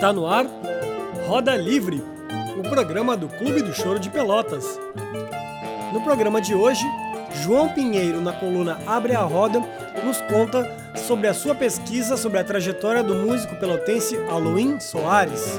[0.00, 0.46] Está no ar
[1.26, 2.02] Roda Livre,
[2.58, 4.80] o programa do Clube do Choro de Pelotas.
[5.92, 6.86] No programa de hoje,
[7.42, 9.60] João Pinheiro, na coluna Abre a Roda,
[10.02, 15.58] nos conta sobre a sua pesquisa sobre a trajetória do músico pelotense Aloim Soares.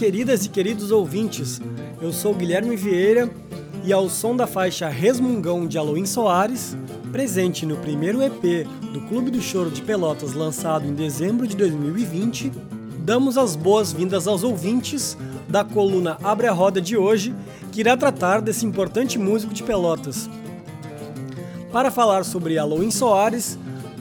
[0.00, 1.60] Queridas e queridos ouvintes.
[2.00, 3.30] Eu sou Guilherme Vieira
[3.84, 6.74] e ao som da faixa Resmungão de Aloim Soares,
[7.12, 12.50] presente no primeiro EP do Clube do Choro de Pelotas lançado em dezembro de 2020,
[13.00, 17.34] damos as boas-vindas aos ouvintes da coluna Abre a Roda de hoje,
[17.70, 20.30] que irá tratar desse importante músico de Pelotas.
[21.70, 23.58] Para falar sobre Aloim Soares,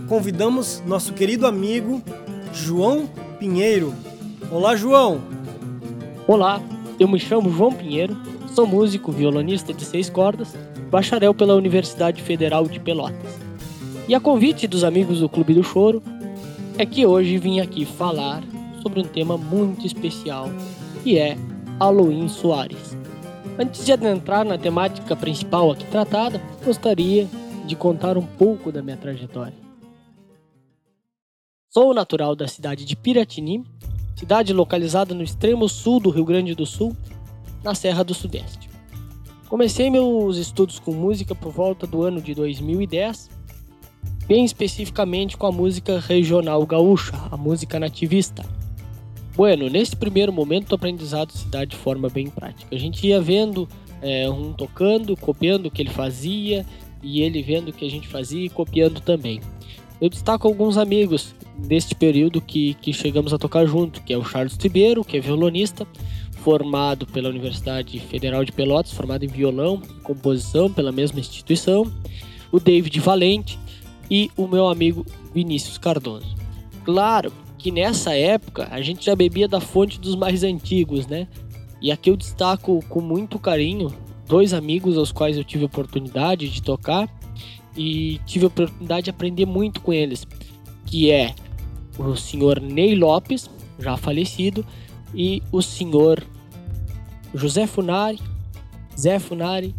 [0.07, 2.01] convidamos nosso querido amigo
[2.53, 3.05] João
[3.37, 3.93] Pinheiro.
[4.49, 5.38] Olá, João!
[6.29, 6.61] Olá,
[6.99, 8.15] eu me chamo João Pinheiro,
[8.53, 10.55] sou músico, violonista de seis cordas,
[10.91, 13.39] bacharel pela Universidade Federal de Pelotas.
[14.07, 16.03] E a convite dos amigos do Clube do Choro
[16.77, 18.43] é que hoje vim aqui falar
[18.83, 20.51] sobre um tema muito especial,
[21.03, 21.35] que é
[21.79, 22.95] Halloween Soares.
[23.57, 27.27] Antes de adentrar na temática principal aqui tratada, gostaria
[27.65, 29.57] de contar um pouco da minha trajetória.
[31.71, 33.65] Sou natural da cidade de Piratini,
[34.19, 36.93] cidade localizada no extremo sul do Rio Grande do Sul,
[37.63, 38.69] na Serra do Sudeste.
[39.47, 43.29] Comecei meus estudos com música por volta do ano de 2010,
[44.27, 48.45] bem especificamente com a música regional gaúcha, a música nativista.
[49.37, 52.75] Bueno, nesse primeiro momento o aprendizado se dá de forma bem prática.
[52.75, 53.69] A gente ia vendo
[54.01, 56.65] é, um tocando, copiando o que ele fazia,
[57.01, 59.39] e ele vendo o que a gente fazia e copiando também.
[60.01, 61.33] Eu destaco alguns amigos
[61.67, 65.19] deste período que, que chegamos a tocar junto, que é o Charles Tibeiro, que é
[65.19, 65.87] violonista,
[66.43, 71.91] formado pela Universidade Federal de Pelotas, formado em violão composição pela mesma instituição,
[72.51, 73.59] o David Valente
[74.09, 76.35] e o meu amigo Vinícius Cardoso.
[76.83, 81.27] Claro que nessa época a gente já bebia da fonte dos mais antigos, né?
[81.81, 83.93] E aqui eu destaco com muito carinho
[84.27, 87.09] dois amigos aos quais eu tive oportunidade de tocar
[87.75, 90.25] e tive a oportunidade de aprender muito com eles,
[90.85, 91.33] que é
[92.07, 94.65] o senhor Ney Lopes, já falecido,
[95.13, 96.23] e o senhor
[97.33, 98.19] José Funari,
[98.97, 99.75] Zé Funari,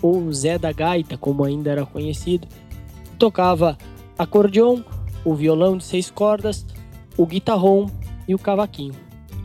[0.00, 2.48] ou Zé da Gaita, como ainda era conhecido,
[3.18, 3.78] tocava
[4.18, 4.82] acordeon,
[5.24, 6.66] o violão de seis cordas,
[7.16, 7.86] o guitarrão
[8.26, 8.94] e o cavaquinho.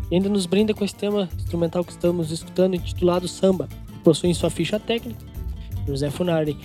[0.10, 4.34] E ainda nos brinda com esse tema instrumental que estamos escutando, intitulado Samba, que possui
[4.34, 5.20] sua ficha técnica.
[5.86, 6.58] José Funari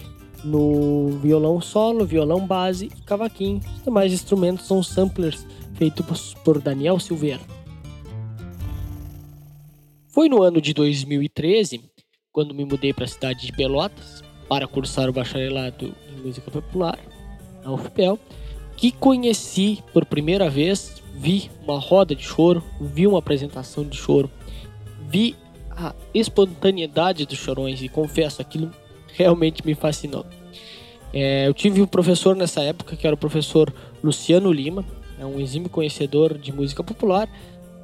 [0.45, 3.61] no violão solo, violão base e cavaquinho.
[3.77, 7.41] Os demais instrumentos são samplers feitos por Daniel Silveira.
[10.09, 11.81] Foi no ano de 2013,
[12.31, 16.99] quando me mudei para a cidade de Pelotas para cursar o bacharelado em música popular
[17.65, 18.19] na UFPEL,
[18.77, 24.31] que conheci por primeira vez, vi uma roda de choro, vi uma apresentação de choro,
[25.09, 25.37] vi
[25.71, 28.71] a espontaneidade dos chorões e confesso aquilo
[29.15, 30.25] realmente me fascinou.
[31.13, 34.85] É, eu tive um professor nessa época que era o professor Luciano Lima,
[35.19, 37.29] é um exímio conhecedor de música popular,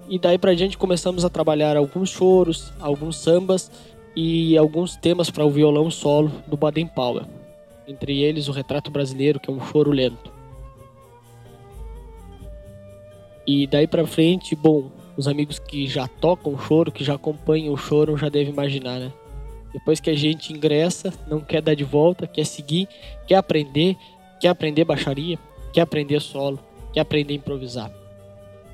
[0.08, 3.70] e daí pra gente começamos a trabalhar alguns choros, alguns sambas
[4.16, 7.26] e alguns temas para o violão solo do Baden Powell.
[7.86, 10.32] Entre eles o Retrato Brasileiro, que é um choro lento.
[13.46, 17.76] E daí pra frente, bom, os amigos que já tocam choro, que já acompanham o
[17.76, 19.12] choro, já devem imaginar, né?
[19.72, 22.88] Depois que a gente ingressa, não quer dar de volta, quer seguir,
[23.26, 23.96] quer aprender,
[24.40, 25.38] quer aprender baixaria,
[25.72, 26.58] quer aprender solo,
[26.92, 27.92] quer aprender a improvisar.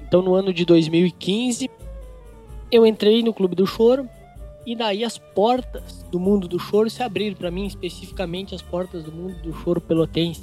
[0.06, 1.70] Então no ano de 2015,
[2.70, 4.08] eu entrei no Clube do Choro
[4.66, 9.02] e daí as portas do mundo do choro se abriram para mim, especificamente as portas
[9.02, 10.42] do mundo do choro pelotense.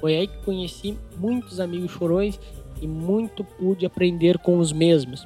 [0.00, 2.40] Foi aí que conheci muitos amigos chorões
[2.80, 5.24] e muito pude aprender com os mesmos.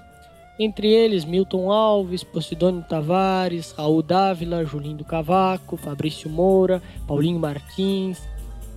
[0.58, 8.22] Entre eles, Milton Alves, Posidônio Tavares, Raul Dávila, Julinho do Cavaco, Fabrício Moura, Paulinho Martins,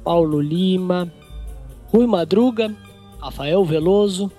[0.03, 1.11] Paulo Lima,
[1.91, 2.75] Rui Madruga,
[3.19, 4.31] Rafael Veloso,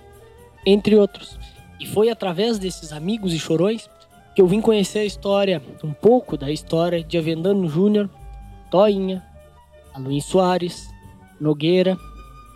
[0.66, 1.38] entre outros.
[1.78, 3.88] E foi através desses amigos e chorões
[4.34, 8.10] que eu vim conhecer a história, um pouco da história de Avendano Júnior,
[8.70, 9.24] Toinha,
[9.94, 10.88] Aluim Soares,
[11.40, 11.96] Nogueira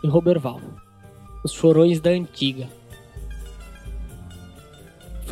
[0.03, 0.61] e Roberval,
[1.45, 2.82] os chorões da antiga.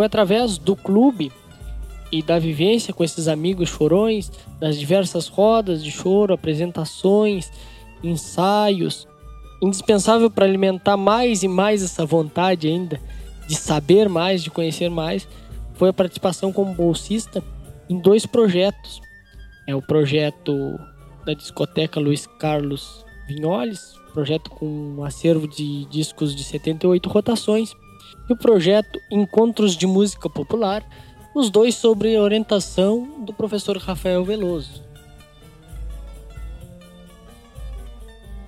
[0.00, 1.30] Foi através do clube
[2.10, 7.52] e da vivência com esses amigos chorões, das diversas rodas de choro, apresentações,
[8.02, 9.06] ensaios,
[9.60, 12.98] indispensável para alimentar mais e mais essa vontade ainda
[13.46, 15.28] de saber mais, de conhecer mais,
[15.74, 17.44] foi a participação como bolsista
[17.86, 19.02] em dois projetos.
[19.66, 20.80] É o projeto
[21.26, 27.74] da discoteca Luiz Carlos Vinholes, projeto com um acervo de discos de 78 rotações,
[28.30, 30.84] e o projeto Encontros de Música Popular,
[31.34, 34.84] os dois sobre orientação do professor Rafael Veloso.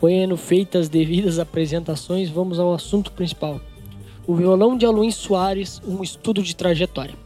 [0.01, 3.61] Bueno, feitas as devidas apresentações, vamos ao assunto principal.
[4.25, 7.17] O violão de Aluim Soares, um estudo de trajetória.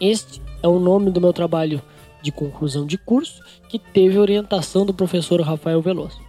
[0.00, 1.82] Este é o nome do meu trabalho
[2.22, 6.20] de conclusão de curso, que teve orientação do professor Rafael Veloso.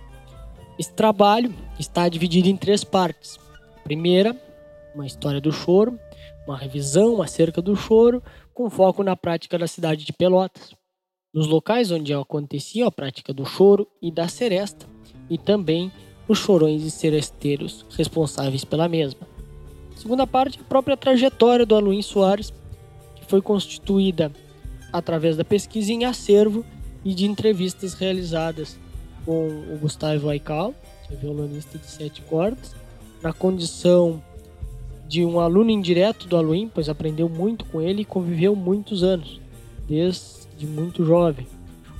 [0.80, 3.40] Esse trabalho está dividido em três partes.
[3.84, 4.36] primeira,
[4.98, 6.00] uma história do choro,
[6.48, 8.22] uma revisão acerca do choro,
[8.52, 10.74] com foco na prática da cidade de Pelotas,
[11.32, 14.88] nos locais onde acontecia a prática do choro e da seresta,
[15.30, 15.92] e também
[16.28, 19.22] os chorões e seresteiros responsáveis pela mesma.
[19.96, 22.52] Segunda parte, a própria trajetória do Aluim Soares,
[23.16, 24.32] que foi constituída
[24.92, 26.66] através da pesquisa em acervo
[27.06, 28.80] e de entrevistas realizadas
[29.26, 30.74] com o Gustavo Aikal,
[31.08, 32.76] que é violonista de sete cordas,
[33.22, 34.24] na condição
[35.08, 39.40] de um aluno indireto do Aluim, pois aprendeu muito com ele e conviveu muitos anos,
[39.88, 41.48] desde muito jovem.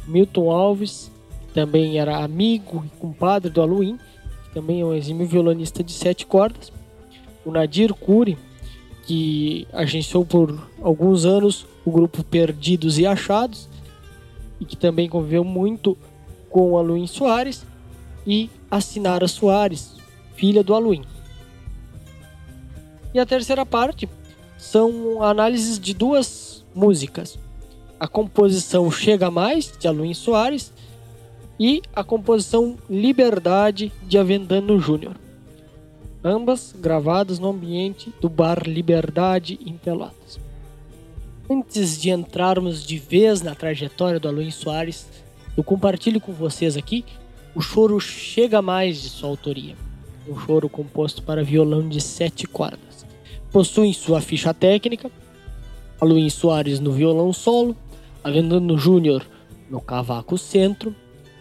[0.06, 1.12] Milton Alves,
[1.54, 3.98] também era amigo e compadre do Aluim,
[4.44, 6.72] que também é um exímio violonista de sete cordas.
[7.46, 8.38] O Nadir Cury,
[9.06, 13.70] que agenciou por alguns anos o grupo Perdidos e Achados,
[14.60, 15.98] e que também conviveu muito
[16.50, 17.66] com o Aluim Soares,
[18.26, 19.96] e a Sinara Soares,
[20.36, 21.02] filha do Aluim.
[23.14, 24.10] E a terceira parte
[24.58, 27.38] são análises de duas músicas.
[28.00, 30.72] A composição Chega Mais, de Aluim Soares,
[31.60, 35.16] e a composição Liberdade de Avendano Júnior.
[36.24, 40.40] Ambas gravadas no ambiente do bar Liberdade em Pelotas.
[41.50, 45.08] Antes de entrarmos de vez na trajetória do Aluim Soares,
[45.56, 47.06] eu compartilho com vocês aqui
[47.56, 49.76] o choro Chega Mais de sua autoria.
[50.28, 52.87] Um choro composto para violão de sete cordas.
[53.52, 55.10] Possui sua ficha técnica
[56.00, 57.76] Aluim Soares no violão solo,
[58.24, 59.26] Avendano Júnior
[59.70, 60.96] no cavaco centro,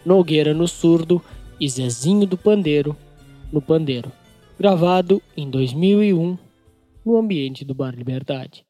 [0.05, 1.23] Nogueira no surdo
[1.61, 2.97] e Zezinho do Pandeiro
[3.53, 4.11] no pandeiro.
[4.59, 6.39] Gravado em 2001
[7.05, 8.65] no ambiente do Bar Liberdade.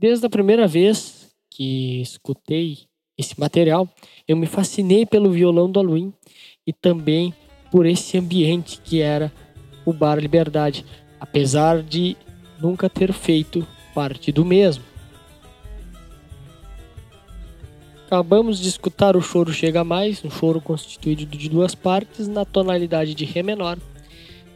[0.00, 2.86] Desde a primeira vez que escutei
[3.18, 3.88] esse material,
[4.28, 6.12] eu me fascinei pelo violão do Aluim
[6.64, 7.34] e também
[7.68, 9.32] por esse ambiente que era
[9.84, 10.86] o Bar Liberdade.
[11.18, 12.16] Apesar de
[12.60, 14.84] nunca ter feito parte do mesmo.
[18.06, 23.16] Acabamos de escutar o choro Chega Mais, um choro constituído de duas partes na tonalidade
[23.16, 23.76] de Ré menor,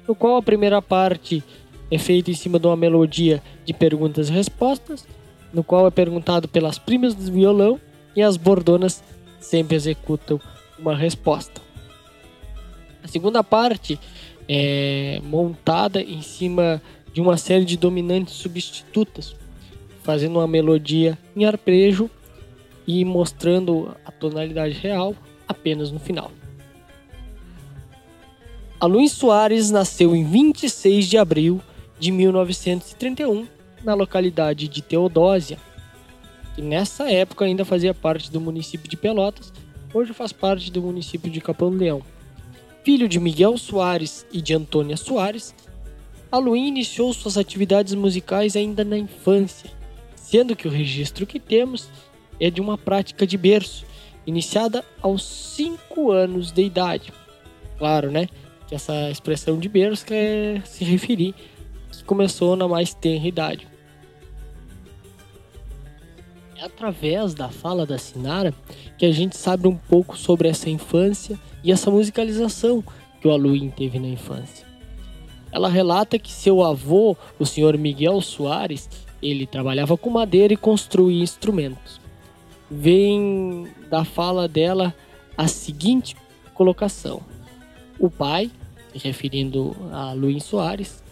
[0.06, 1.42] no qual a primeira parte
[1.90, 5.04] é feita em cima de uma melodia de perguntas e respostas,
[5.52, 7.80] no qual é perguntado pelas primas do violão
[8.16, 9.02] e as bordonas
[9.40, 10.40] sempre executam
[10.78, 11.61] uma resposta.
[13.02, 13.99] A segunda parte
[14.49, 16.80] é montada em cima
[17.12, 19.37] de uma série de dominantes substitutas,
[20.02, 22.09] fazendo uma melodia em arpejo
[22.87, 25.14] e mostrando a tonalidade real
[25.47, 26.30] apenas no final.
[28.80, 31.61] A Luiz Soares nasceu em 26 de abril
[32.00, 33.47] de 1931
[33.85, 35.59] na localidade de Teodósia,
[36.55, 39.53] que nessa época ainda fazia parte do município de Pelotas,
[39.93, 42.03] hoje faz parte do município de Capão Leão.
[42.85, 45.55] Filho de Miguel Soares e de Antônia Soares,
[46.31, 49.71] Aluim iniciou suas atividades musicais ainda na infância,
[50.17, 51.89] sendo que o registro que temos
[52.41, 53.85] é de uma prática de berço,
[54.27, 57.12] iniciada aos 5 anos de idade.
[57.79, 58.29] Claro, né?
[58.67, 61.35] Que essa expressão de berço quer se referir
[62.03, 63.69] que começou na mais tenra idade.
[66.62, 68.54] Através da fala da Sinara
[68.97, 72.85] que a gente sabe um pouco sobre essa infância e essa musicalização
[73.21, 74.64] que o Aluim teve na infância.
[75.50, 78.88] Ela relata que seu avô, o senhor Miguel Soares,
[79.21, 82.00] ele trabalhava com madeira e construía instrumentos.
[82.71, 84.95] Vem da fala dela
[85.37, 86.16] a seguinte
[86.54, 87.21] colocação:
[87.99, 88.52] O pai,
[88.95, 91.02] referindo a Luiz Soares,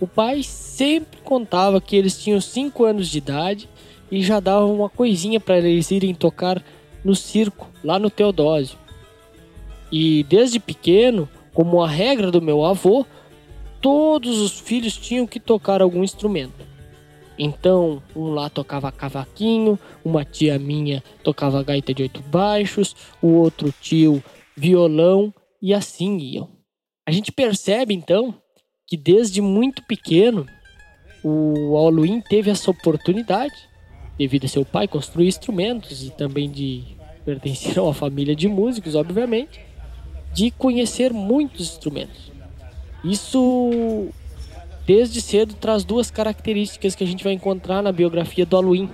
[0.00, 3.68] o pai sempre contava que eles tinham 5 anos de idade
[4.10, 6.62] e já dava uma coisinha para eles irem tocar
[7.04, 8.78] no circo, lá no Teodósio.
[9.90, 13.06] E desde pequeno, como a regra do meu avô,
[13.80, 16.74] todos os filhos tinham que tocar algum instrumento.
[17.38, 23.74] Então, um lá tocava cavaquinho, uma tia minha tocava gaita de oito baixos, o outro
[23.80, 24.22] tio
[24.56, 26.48] violão e assim iam.
[27.06, 28.34] A gente percebe então
[28.86, 30.46] que desde muito pequeno
[31.22, 33.54] o Aluim teve essa oportunidade,
[34.18, 36.84] devido a seu pai construir instrumentos e também de
[37.24, 39.60] pertencer a uma família de músicos, obviamente,
[40.32, 42.32] de conhecer muitos instrumentos.
[43.04, 44.08] Isso
[44.86, 48.90] desde cedo traz duas características que a gente vai encontrar na biografia do Aluim.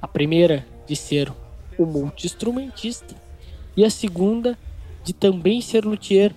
[0.00, 1.32] A primeira de ser
[1.78, 3.14] o multi-instrumentista
[3.76, 4.58] e a segunda
[5.04, 6.32] de também ser luthier,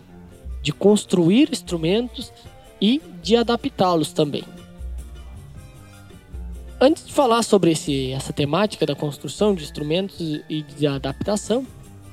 [0.62, 2.32] de construir instrumentos
[2.82, 4.44] e de adaptá-los também.
[6.80, 11.66] Antes de falar sobre esse, essa temática da construção de instrumentos e de adaptação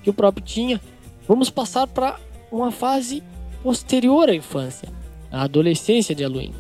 [0.04, 0.80] que o próprio tinha,
[1.26, 2.18] vamos passar para
[2.50, 3.24] uma fase
[3.62, 4.88] posterior à infância,
[5.32, 6.52] a adolescência de Aluim.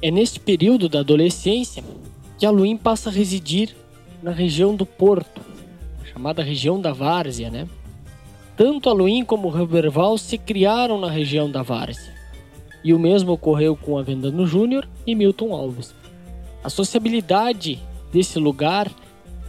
[0.00, 1.82] É neste período da adolescência
[2.38, 3.74] que Aluim passa a residir
[4.22, 5.40] na região do Porto,
[6.12, 7.68] chamada região da Várzea, né?
[8.56, 12.11] Tanto Aluim como Roberval se criaram na região da Várzea.
[12.84, 15.94] E o mesmo ocorreu com Avendano Júnior e Milton Alves.
[16.64, 17.80] A sociabilidade
[18.12, 18.90] desse lugar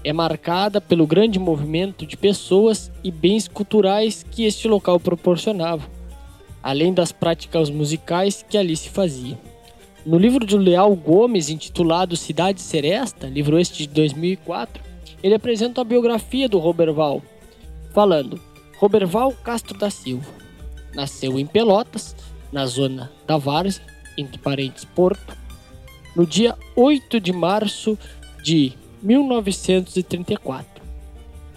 [0.03, 5.87] é marcada pelo grande movimento de pessoas e bens culturais que este local proporcionava
[6.63, 9.37] além das práticas musicais que ali se fazia.
[10.05, 14.81] No livro de Leal Gomes, intitulado Cidade Seresta, livro este de 2004,
[15.21, 17.21] ele apresenta a biografia do Roberval,
[17.93, 18.39] falando:
[18.77, 20.41] Roberval Castro da Silva
[20.95, 22.15] nasceu em Pelotas,
[22.53, 23.83] na zona da Várzea,
[24.17, 25.35] entre parentes Porto,
[26.15, 27.97] no dia 8 de março
[28.43, 30.83] de 1934,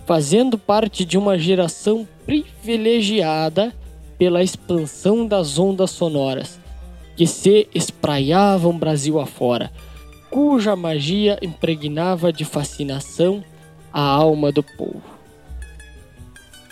[0.06, 3.74] fazendo parte de uma geração privilegiada
[4.18, 6.58] pela expansão das ondas sonoras
[7.14, 9.70] que se espraiavam Brasil afora,
[10.30, 13.44] cuja magia impregnava de fascinação
[13.92, 15.02] a alma do povo.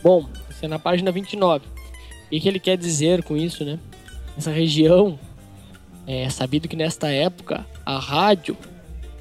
[0.03, 1.67] Bom, isso é na página 29.
[1.67, 3.79] O que ele quer dizer com isso, né?
[4.37, 5.19] Essa região,
[6.07, 8.57] é sabido que nesta época a rádio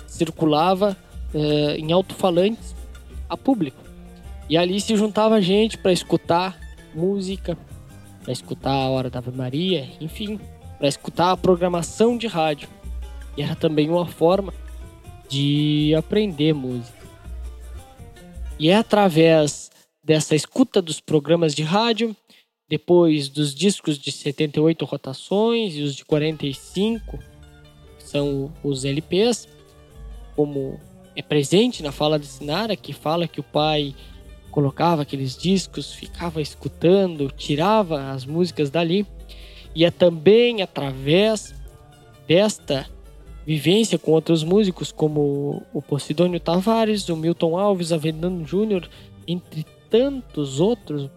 [0.07, 0.97] circulava
[1.33, 2.75] é, em alto-falantes
[3.29, 3.81] a público.
[4.49, 6.57] E ali se juntava gente para escutar
[6.93, 7.57] música,
[8.21, 10.39] para escutar a Hora da Ave Maria, enfim,
[10.77, 12.67] para escutar a programação de rádio.
[13.37, 14.53] E era também uma forma
[15.29, 17.03] de aprender música.
[18.59, 19.71] E é através
[20.03, 22.15] dessa escuta dos programas de rádio,
[22.69, 27.19] depois dos discos de 78 rotações e os de 45,
[27.97, 29.47] que são os LPs,
[30.35, 30.79] como
[31.15, 33.93] é presente na fala de Sinara, que fala que o pai
[34.49, 39.05] colocava aqueles discos, ficava escutando, tirava as músicas dali.
[39.75, 41.53] E é também através
[42.27, 42.87] desta
[43.45, 48.89] vivência com outros músicos como o Posidônio Tavares, o Milton Alves, Avendano Júnior,
[49.27, 51.09] entre tantos outros,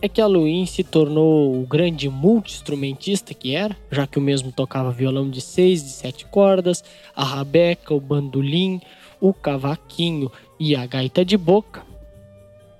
[0.00, 4.90] é que Luin se tornou o grande multi-instrumentista que era, já que o mesmo tocava
[4.90, 6.84] violão de seis, de sete cordas,
[7.14, 8.80] a rabeca, o bandolim,
[9.20, 11.82] o cavaquinho e a gaita de boca.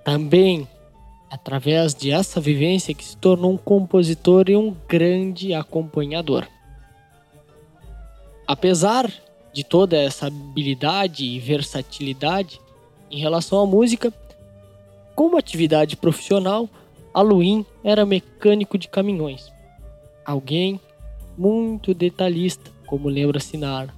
[0.05, 0.69] Também
[1.31, 6.47] através de essa vivência que se tornou um compositor e um grande acompanhador.
[8.47, 9.11] Apesar
[9.53, 12.61] de toda essa habilidade e versatilidade
[13.11, 14.13] em relação à música,
[15.15, 16.69] como atividade profissional,
[17.17, 19.51] a Luin era mecânico de caminhões.
[20.23, 20.79] Alguém
[21.39, 23.89] muito detalhista, como lembra Sinara.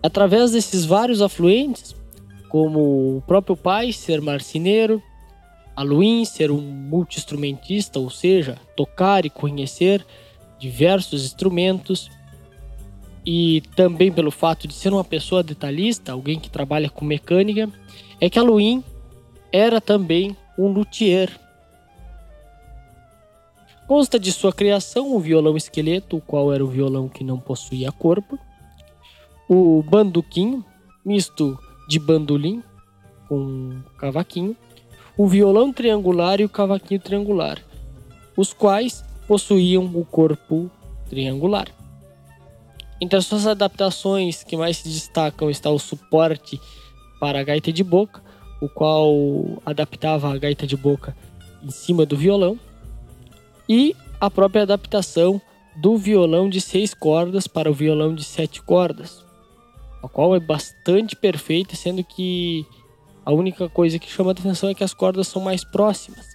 [0.00, 1.96] Através desses vários afluentes,
[2.48, 5.02] como o próprio pai ser marceneiro,
[5.74, 10.06] a Luin ser um multi-instrumentista, ou seja, tocar e conhecer
[10.60, 12.08] diversos instrumentos,
[13.26, 17.68] e também pelo fato de ser uma pessoa detalhista, alguém que trabalha com mecânica,
[18.20, 18.84] é que a Luin
[19.50, 21.41] era também um luthier,
[23.86, 27.90] Consta de sua criação o violão esqueleto, o qual era o violão que não possuía
[27.92, 28.38] corpo,
[29.48, 30.64] o banduquinho,
[31.04, 31.58] misto
[31.88, 32.62] de bandolim
[33.28, 34.56] com cavaquinho,
[35.16, 37.58] o violão triangular e o cavaquinho triangular,
[38.36, 40.70] os quais possuíam o corpo
[41.08, 41.66] triangular.
[43.00, 46.60] Entre as suas adaptações que mais se destacam está o suporte
[47.18, 48.22] para a gaita de boca,
[48.60, 51.16] o qual adaptava a gaita de boca
[51.62, 52.58] em cima do violão,
[53.68, 55.40] e a própria adaptação
[55.76, 59.24] do violão de seis cordas para o violão de sete cordas,
[60.02, 62.66] a qual é bastante perfeita, sendo que
[63.24, 66.26] a única coisa que chama atenção é que as cordas são mais próximas.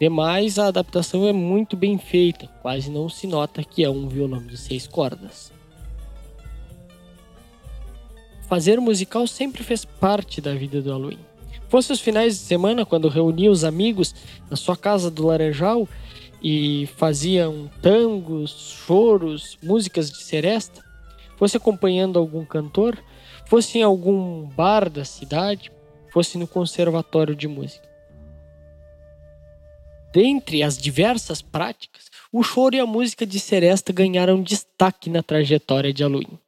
[0.00, 4.46] Demais, a adaptação é muito bem feita, quase não se nota que é um violão
[4.46, 5.52] de seis cordas.
[8.48, 11.18] Fazer musical sempre fez parte da vida do Halloween.
[11.68, 14.14] Fosse os finais de semana, quando reunia os amigos
[14.48, 15.86] na sua casa do Laranjal
[16.42, 20.84] e faziam tangos, choros, músicas de seresta,
[21.36, 22.98] fosse acompanhando algum cantor,
[23.46, 25.72] fosse em algum bar da cidade,
[26.12, 27.88] fosse no conservatório de música.
[30.12, 35.92] Dentre as diversas práticas, o choro e a música de seresta ganharam destaque na trajetória
[35.92, 36.38] de Aluim,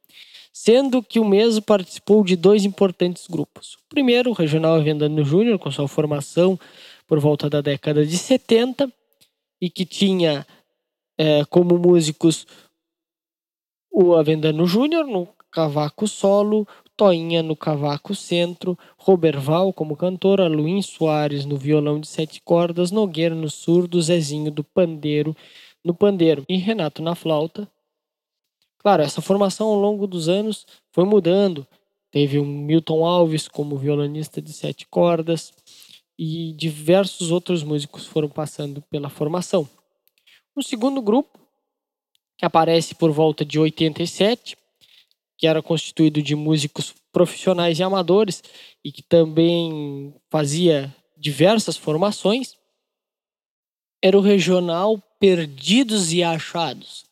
[0.51, 3.75] sendo que o mesmo participou de dois importantes grupos.
[3.75, 6.59] O primeiro, o Regional Avendano Júnior, com sua formação
[7.07, 8.91] por volta da década de 70,
[9.61, 10.45] e que tinha
[11.17, 12.47] é, como músicos
[13.91, 21.45] o Avendano Júnior no cavaco solo, Toinha no cavaco centro, Roberval como cantora, Luim Soares
[21.45, 25.35] no violão de sete cordas, Nogueira no surdo, Zezinho do pandeiro
[25.83, 27.67] no pandeiro e Renato na flauta.
[28.77, 31.67] Claro, essa formação ao longo dos anos foi mudando.
[32.11, 35.53] Teve o Milton Alves como violonista de sete cordas,
[36.23, 39.67] e diversos outros músicos foram passando pela formação.
[40.55, 41.39] O segundo grupo,
[42.37, 44.55] que aparece por volta de 87,
[45.35, 48.43] que era constituído de músicos profissionais e amadores
[48.85, 52.55] e que também fazia diversas formações,
[53.99, 57.03] era o regional Perdidos e Achados,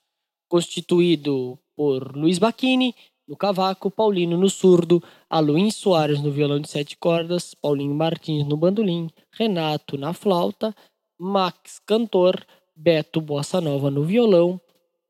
[0.47, 2.93] constituído por Luiz Bacchini,
[3.29, 8.57] no cavaco, Paulino no surdo, Aluim Soares no violão de sete cordas, Paulinho Martins no
[8.57, 10.75] bandolim, Renato na flauta,
[11.15, 12.43] Max cantor,
[12.75, 14.59] Beto Bossa Nova no violão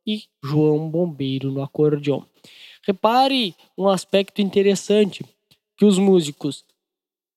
[0.06, 2.22] e João Bombeiro no acordeon.
[2.86, 5.24] Repare um aspecto interessante
[5.78, 6.66] que os músicos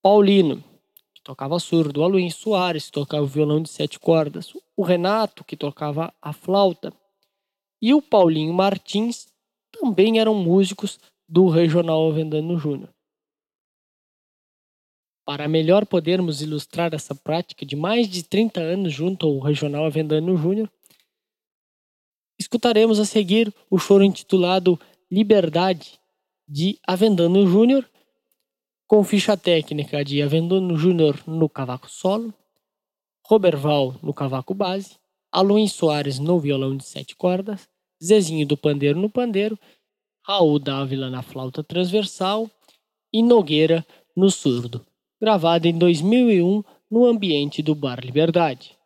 [0.01, 0.61] Paulino,
[1.15, 5.55] que tocava surdo, Aluim Soares, que tocava o violão de sete cordas, o Renato, que
[5.55, 6.91] tocava a flauta,
[7.81, 9.32] e o Paulinho Martins,
[9.83, 12.89] também eram músicos do Regional Avendano Júnior.
[15.25, 20.37] Para melhor podermos ilustrar essa prática de mais de 30 anos junto ao Regional Avendano
[20.37, 20.71] Júnior,
[22.39, 24.79] escutaremos a seguir o choro intitulado
[25.11, 25.99] Liberdade
[26.47, 27.85] de Avendano Júnior,
[28.87, 32.33] com ficha técnica de Avendano Júnior no cavaco solo,
[33.25, 34.97] Roberval no cavaco base,
[35.29, 37.67] Aluim Soares no violão de sete cordas,
[38.03, 39.57] Zezinho do Pandeiro no pandeiro,
[40.25, 42.49] Raul Dávila na flauta transversal
[43.13, 43.85] e Nogueira
[44.15, 44.85] no surdo,
[45.21, 48.77] gravado em 2001 no ambiente do Bar Liberdade.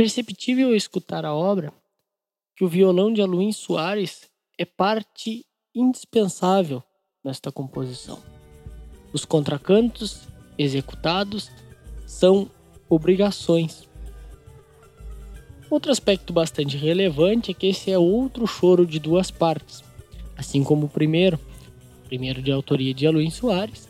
[0.00, 1.74] Perceptível ao escutar a obra
[2.56, 6.82] que o violão de Aluim Soares é parte indispensável
[7.22, 8.18] nesta composição.
[9.12, 10.22] Os contracantos
[10.56, 11.50] executados
[12.06, 12.50] são
[12.88, 13.86] obrigações.
[15.68, 19.84] Outro aspecto bastante relevante é que esse é outro choro de duas partes,
[20.34, 21.38] assim como o primeiro,
[22.02, 23.86] o primeiro de autoria de Aluim Soares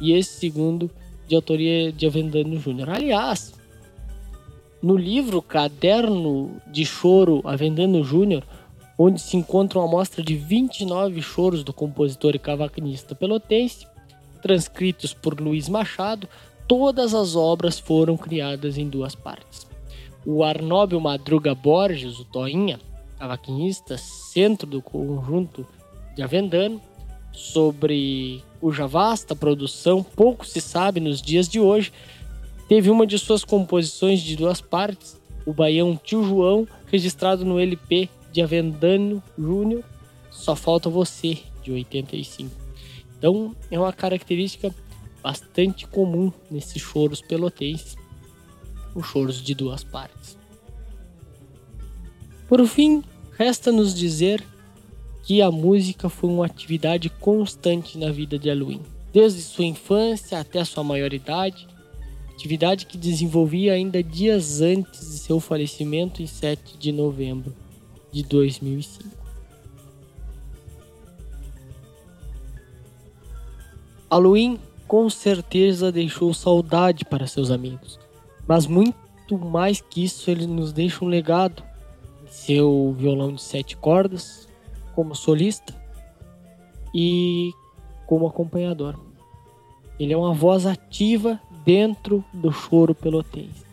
[0.00, 0.90] e esse segundo
[1.28, 2.90] de autoria de Avendano Júnior.
[2.90, 3.61] Aliás,
[4.82, 8.42] no livro Caderno de Choro Avendano Júnior,
[8.98, 13.86] onde se encontra uma amostra de 29 choros do compositor e cavaquinista pelotense,
[14.42, 16.28] transcritos por Luiz Machado,
[16.66, 19.66] todas as obras foram criadas em duas partes.
[20.26, 22.80] O Arnóbio Madruga Borges, o Toinha,
[23.18, 25.66] cavaquinista, centro do conjunto
[26.16, 26.80] de Avendano,
[27.32, 31.92] sobre cuja vasta produção pouco se sabe nos dias de hoje,
[32.72, 38.08] teve uma de suas composições de duas partes, o Baião Tio João, registrado no LP
[38.32, 39.84] de Avendano Júnior,
[40.30, 42.50] Só Falta Você, de 85.
[43.18, 44.74] Então é uma característica
[45.22, 47.94] bastante comum nesses choros pelotenses,
[48.94, 50.38] os choros de duas partes.
[52.48, 53.04] Por fim,
[53.36, 54.42] resta-nos dizer
[55.24, 58.80] que a música foi uma atividade constante na vida de Aluin,
[59.12, 61.68] desde sua infância até sua maioridade,
[62.42, 67.54] atividade que desenvolvia ainda dias antes de seu falecimento em 7 de novembro
[68.10, 69.08] de 2005.
[74.10, 77.98] Halloween com certeza deixou saudade para seus amigos,
[78.46, 81.62] mas muito mais que isso, ele nos deixa um legado.
[82.28, 84.48] Seu violão de sete cordas,
[84.94, 85.74] como solista
[86.94, 87.52] e
[88.06, 88.98] como acompanhador.
[89.98, 93.64] Ele é uma voz ativa dentro do choro pelotense.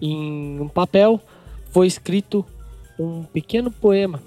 [0.00, 1.20] Em um papel
[1.70, 2.44] foi escrito
[2.98, 4.22] um pequeno poema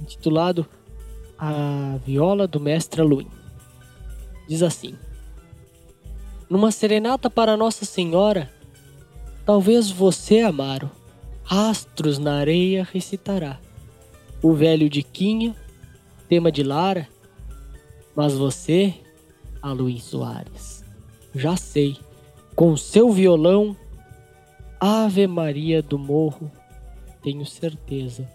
[0.00, 0.66] intitulado
[1.38, 3.28] A Viola do Mestre Aluim
[4.46, 4.94] diz assim:
[6.48, 8.50] Numa serenata para Nossa Senhora,
[9.44, 10.90] talvez você, Amaro,
[11.42, 13.58] rastros na areia recitará.
[14.42, 15.56] O velho de Quinha,
[16.28, 17.08] tema de Lara,
[18.14, 18.94] mas você,
[19.62, 20.83] a Luiz Soares,
[21.34, 21.96] já sei,
[22.54, 23.76] com seu violão,
[24.78, 26.50] Ave Maria do Morro,
[27.22, 28.28] tenho certeza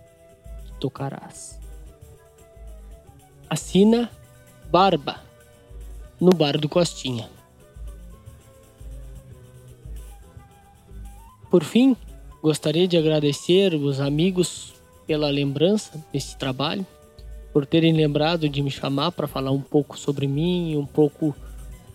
[0.65, 1.59] que tocarás.
[3.49, 4.09] Assina
[4.69, 5.21] Barba
[6.19, 7.29] no bar do Costinha.
[11.49, 11.95] Por fim,
[12.43, 14.73] gostaria de agradecer os amigos
[15.07, 16.85] pela lembrança desse trabalho,
[17.51, 21.35] por terem lembrado de me chamar para falar um pouco sobre mim, um pouco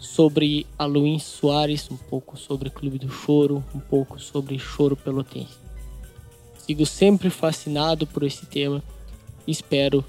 [0.04, 5.58] sobre a Luiz Soares, um pouco sobre Clube do Choro, um pouco sobre Choro Pelotense.
[6.58, 8.82] Sigo sempre fascinado por esse tema
[9.46, 10.04] e espero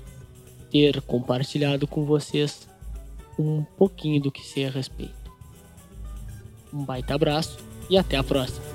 [0.70, 2.68] ter compartilhado com vocês
[3.40, 5.32] um pouquinho do que sei a respeito.
[6.74, 7.58] Um baita abraço
[7.90, 8.75] e até a próxima.